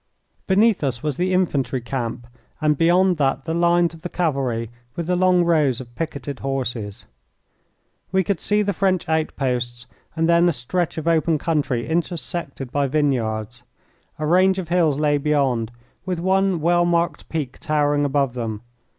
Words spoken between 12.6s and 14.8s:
by vineyards. A range of